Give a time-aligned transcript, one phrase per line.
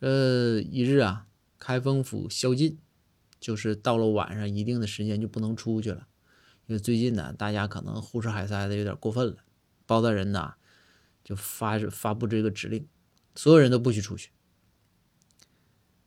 [0.00, 1.26] 呃，一日啊，
[1.58, 2.78] 开封府宵禁，
[3.38, 6.08] 就是到了晚上一定的时间就不能出去了。
[6.66, 9.36] 因为最近呢，大家可能胡吃海塞的有点过分了，
[9.86, 10.54] 包大人呢
[11.22, 12.86] 就发发布这个指令，
[13.34, 14.30] 所有人都不许出去。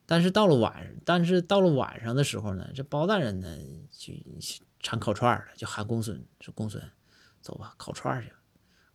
[0.06, 3.56] 但是到了晚上，但是到了晚上的时候呢，这包大人呢
[3.90, 4.12] 就
[4.80, 6.82] 馋烤串了，就喊公孙说：“公孙，
[7.40, 8.32] 走吧，烤串去。”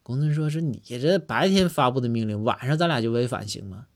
[0.04, 3.88] 公孙说：“是你这白天发布的命令，晚上咱俩就违反行吗？”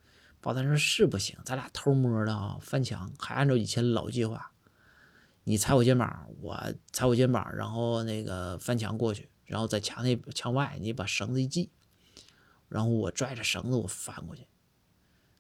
[0.43, 4.51] 包大人说：“是不行，咱俩偷摸的啊，翻墙，还按照以前老计划。
[5.45, 11.71] 你踩我肩膀，我踩我肩膀，然后那个翻墙过去，然后在墙内墙外，你把绳子一系，
[12.67, 14.45] 然后我拽着绳子我翻过去。”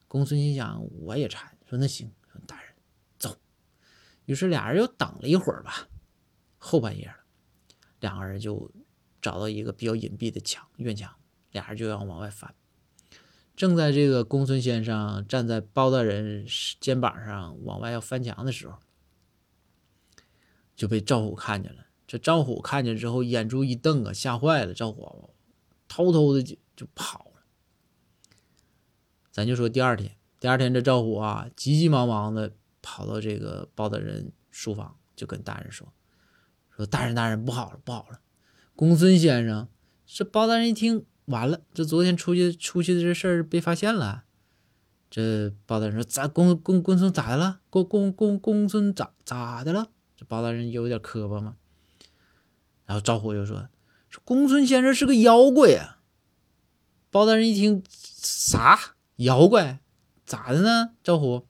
[0.07, 2.09] 公孙心想：“我也馋。”说：“那行，
[2.47, 2.73] 大人，
[3.19, 3.37] 走。”
[4.23, 5.89] 于是俩人又等了一会儿吧，
[6.57, 7.17] 后半夜了，
[7.99, 8.71] 两个人就
[9.21, 11.13] 找到一个比较隐蔽的墙院墙，
[11.51, 12.55] 俩人就要往外翻。
[13.55, 16.45] 正在这个公孙先生站在包大人
[16.79, 18.79] 肩膀上往外要翻墙的时候，
[20.75, 21.85] 就被赵虎看见了。
[22.07, 24.73] 这赵虎看见之后，眼珠一瞪啊，吓坏了。
[24.73, 25.33] 赵虎
[25.87, 27.43] 偷偷的就就跑了。
[29.31, 35.93] 咱就说第二天，第二天这赵虎啊，急急忙忙的跑到这个包大人书房，就跟大人说
[36.75, 38.19] ：“说大人大人，不好了不好了！
[38.75, 39.69] 公孙先生。”
[40.05, 41.05] 这包大人一听。
[41.25, 44.23] 完了，这昨天出去出去的这事儿被发现了。
[45.09, 47.59] 这包大人说：“咋公公公孙咋的了？
[47.69, 51.55] 公公公公孙咋咋的了？”这包大人有点磕巴嘛。
[52.85, 53.69] 然后赵虎就说
[54.09, 55.99] ：“说公孙先生是个妖怪呀。”
[57.11, 59.81] 包大人一听，啥妖怪？
[60.25, 60.93] 咋的呢？
[61.03, 61.45] 赵虎。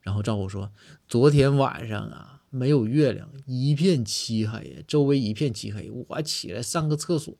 [0.00, 0.72] 然后赵虎说
[1.06, 5.90] ：“昨天晚上啊。”没有月亮，一片漆黑呀，周围一片漆黑。
[5.90, 7.36] 我起来上个厕所，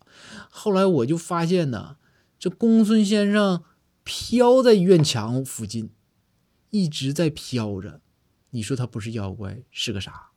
[0.51, 1.97] 后来我就发现呢，
[2.39, 3.65] 这公孙先生
[4.05, 5.91] 飘在院墙附近，
[6.71, 8.03] 一直在飘着。
[8.51, 10.31] 你说他不是妖怪是个啥？